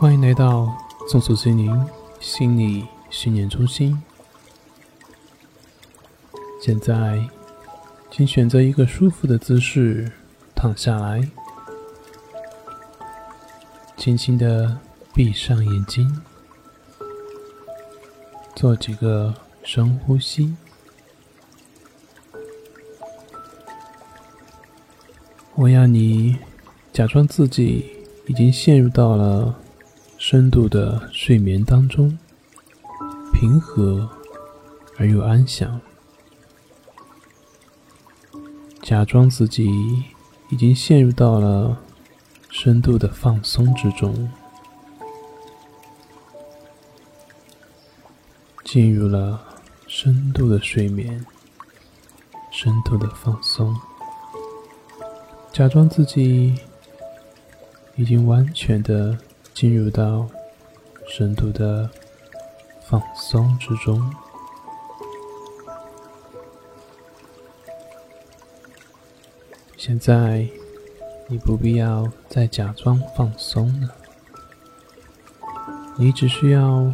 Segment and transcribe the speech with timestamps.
[0.00, 0.74] 欢迎来到
[1.10, 1.86] 松鼠心灵
[2.20, 4.02] 心理训练中心。
[6.58, 7.28] 现在，
[8.10, 10.10] 请选择一个舒服的姿势
[10.54, 11.28] 躺下来，
[13.98, 14.78] 轻轻的
[15.12, 16.22] 闭上眼睛，
[18.56, 20.56] 做几个深呼吸。
[25.56, 26.38] 我要你
[26.90, 29.59] 假装自己已经陷入到了
[30.32, 32.16] 深度的睡眠当中，
[33.32, 34.08] 平和
[34.96, 35.80] 而又安详。
[38.80, 39.68] 假装自己
[40.48, 41.76] 已经陷入到了
[42.48, 44.30] 深度的放松之中，
[48.62, 49.42] 进入了
[49.88, 51.26] 深度的睡眠，
[52.52, 53.76] 深度的放松。
[55.52, 56.54] 假装自己
[57.96, 59.18] 已经完全的
[59.60, 60.26] 进入到
[61.06, 61.86] 深度的
[62.80, 64.10] 放松之中。
[69.76, 70.48] 现在，
[71.28, 73.94] 你不必要再假装放松了，
[75.98, 76.90] 你只需要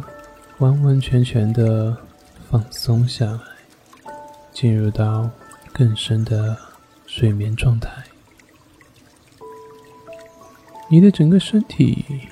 [0.57, 1.95] 完完全全的
[2.51, 4.11] 放松下来，
[4.51, 5.29] 进入到
[5.71, 6.57] 更深的
[7.05, 8.03] 睡眠状态。
[10.89, 12.27] 你的整个身体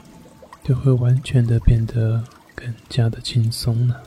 [0.67, 2.23] 就会完全的变得
[2.55, 4.02] 更加的轻松了。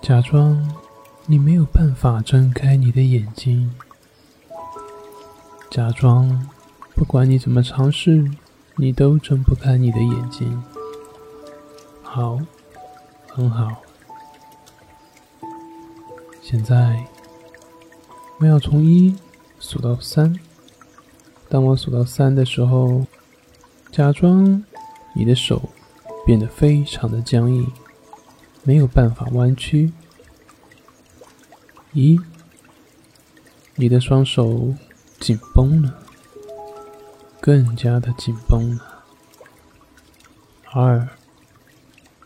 [0.00, 0.74] 假装
[1.26, 3.74] 你没有办法睁开你的眼睛，
[5.70, 6.48] 假装
[6.94, 8.26] 不管你怎么尝试，
[8.76, 10.64] 你都睁不开你的眼睛。
[12.02, 12.40] 好，
[13.28, 13.76] 很好。
[16.40, 17.04] 现在
[18.38, 19.14] 我要从一。
[19.64, 20.34] 数到三，
[21.52, 23.06] 当我数到三的时候，
[23.90, 24.64] 假装
[25.14, 25.68] 你的手
[26.24, 27.70] 变得非常的僵硬，
[28.62, 29.92] 没有办法弯曲。
[31.92, 32.18] 一，
[33.74, 34.72] 你的双手
[35.20, 36.02] 紧绷了，
[37.38, 39.04] 更加的紧绷了。
[40.72, 41.06] 二，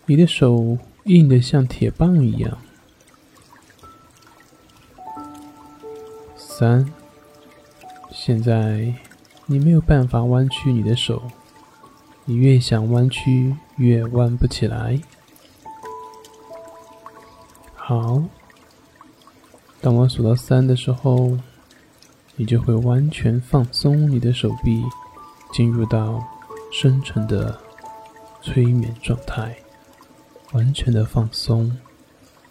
[0.04, 2.58] 你的手硬的像铁棒一样。
[6.37, 6.88] 三。
[8.12, 8.94] 现在，
[9.48, 11.22] 你没有办法弯曲你的手，
[12.24, 15.00] 你越想弯曲，越弯不起来。
[17.74, 18.24] 好，
[19.80, 21.38] 当我数到三的时候，
[22.34, 24.82] 你就会完全放松你的手臂，
[25.52, 26.26] 进入到
[26.72, 27.60] 深沉的
[28.42, 29.56] 催眠状态，
[30.52, 31.78] 完全的放松，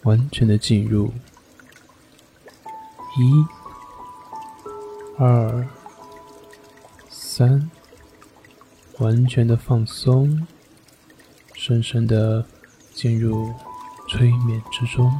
[0.04, 1.12] 完全的进入
[3.18, 3.46] 一。
[5.18, 5.68] 二、
[7.38, 7.70] 三，
[9.00, 10.48] 完全的放松，
[11.54, 12.46] 深深的
[12.94, 13.54] 进入
[14.08, 15.14] 催眠之中。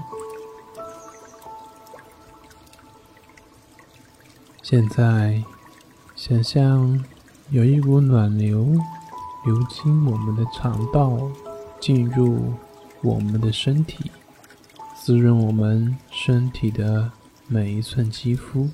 [4.64, 5.44] 现在，
[6.16, 7.04] 想象
[7.50, 8.64] 有一股暖流
[9.46, 11.20] 流经我们的肠道，
[11.82, 12.54] 进入
[13.02, 14.10] 我们的身体，
[14.96, 17.12] 滋润我们身体的
[17.50, 18.70] 每一寸肌肤。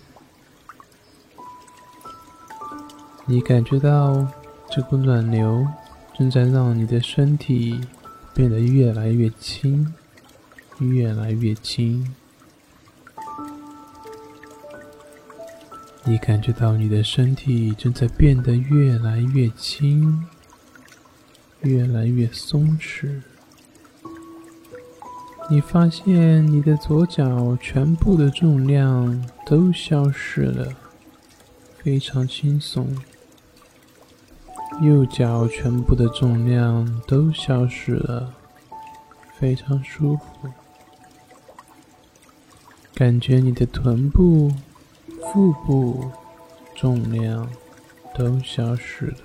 [3.31, 4.27] 你感觉到
[4.69, 5.65] 这股暖流
[6.13, 7.79] 正在让你的身体
[8.33, 9.93] 变得越来越轻，
[10.79, 12.13] 越来越轻。
[16.03, 20.25] 你感觉到你的身体正在变得越来越轻，
[21.61, 23.21] 越来越松弛。
[25.49, 30.73] 你发现你的左脚全部的重量都消失了，
[31.77, 32.93] 非常轻松。
[34.81, 38.33] 右脚全部的重量都消失了，
[39.37, 40.49] 非常舒服。
[42.95, 44.51] 感觉你的臀部、
[45.31, 46.09] 腹部
[46.75, 47.47] 重量
[48.15, 49.17] 都消失了，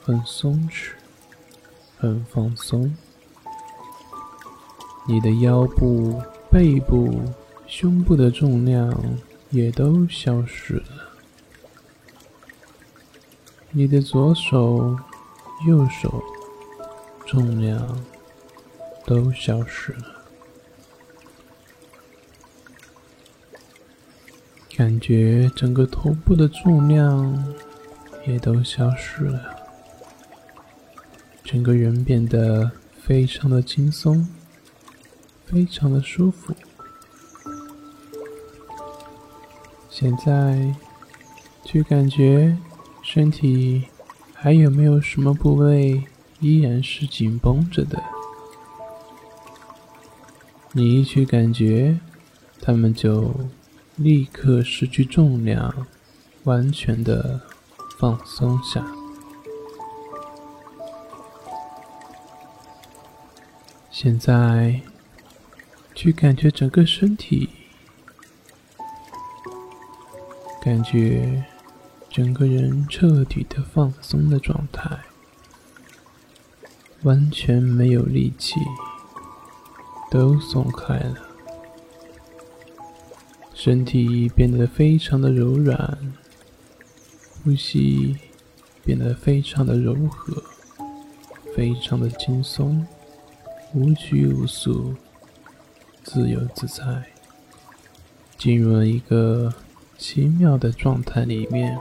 [0.00, 0.92] 很松弛，
[1.98, 2.96] 很放松。
[5.04, 7.20] 你的腰部、背部、
[7.66, 8.96] 胸部的重量
[9.50, 11.11] 也都消失了。
[13.74, 14.98] 你的左手、
[15.66, 16.22] 右手
[17.24, 17.98] 重量
[19.06, 20.22] 都消失了，
[24.76, 27.54] 感觉整个头部的重量
[28.26, 29.56] 也都消失了，
[31.42, 32.70] 整个人变得
[33.00, 34.28] 非常的轻松，
[35.46, 36.54] 非常的舒服。
[39.88, 40.74] 现在，
[41.64, 42.54] 去感觉。
[43.02, 43.84] 身体
[44.32, 46.04] 还有没有什么部位
[46.40, 48.02] 依然是紧绷着的？
[50.72, 51.98] 你一去感觉，
[52.60, 53.34] 它们就
[53.96, 55.86] 立刻失去重量，
[56.44, 57.40] 完全的
[57.98, 58.84] 放松下。
[63.90, 64.80] 现在，
[65.94, 67.50] 去感觉整个身体，
[70.62, 71.44] 感觉
[72.12, 74.98] 整个人彻底的放松的状态，
[77.04, 78.56] 完全没有力气，
[80.10, 81.16] 都松开了，
[83.54, 86.12] 身体变得非常的柔软，
[87.42, 88.18] 呼吸
[88.84, 90.44] 变得非常的柔和，
[91.56, 92.86] 非常的轻松。
[93.72, 94.94] 无拘无束，
[96.04, 97.06] 自由自在，
[98.36, 99.54] 进入了一个
[99.96, 101.80] 奇妙的状态里面。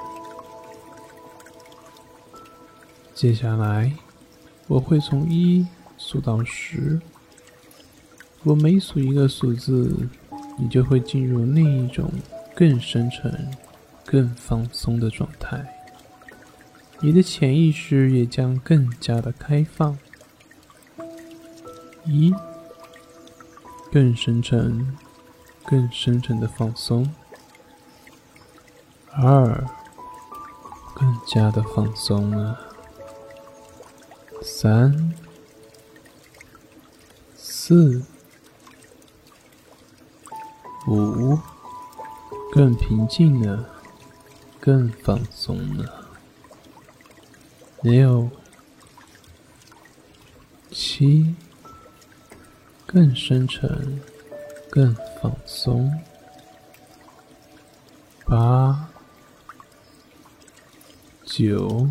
[3.22, 3.94] 接下来，
[4.66, 7.00] 我会从一数到十，
[8.42, 9.96] 我每数一个数字，
[10.58, 12.12] 你就会进入另一种
[12.56, 13.52] 更深沉、
[14.04, 15.64] 更放松的状态，
[17.00, 19.96] 你的潜意识也将更加的开放。
[22.04, 22.34] 一，
[23.92, 24.98] 更深沉、
[25.68, 27.06] 更深沉的放松；
[29.12, 29.64] 二，
[30.96, 32.58] 更加的放松了；
[34.42, 35.14] 三、
[37.36, 38.04] 四、
[40.88, 41.38] 五，
[42.52, 43.70] 更平静了，
[44.60, 45.86] 更放松了；
[47.82, 48.30] 六、
[50.72, 51.36] 七。
[52.94, 54.02] 更深沉，
[54.70, 55.90] 更放松。
[58.26, 58.90] 八、
[61.24, 61.88] 九，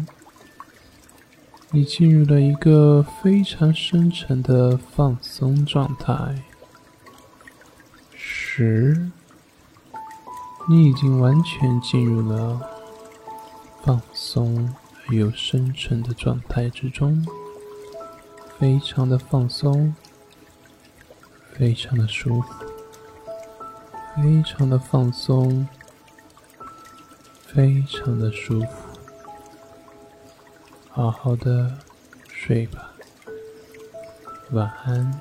[1.73, 6.43] 你进入了一个非常深沉的放松状态。
[8.13, 9.11] 十，
[10.69, 12.61] 你已经完全进入了
[13.83, 14.75] 放松
[15.07, 17.25] 而又深沉的状态之中，
[18.59, 19.95] 非常的放松。
[21.53, 22.65] 非常的舒服，
[24.17, 25.69] 非常的放松，
[27.47, 28.90] 非常的舒服，
[30.93, 31.73] 好好的
[32.29, 32.93] 睡吧，
[34.51, 35.21] 晚安。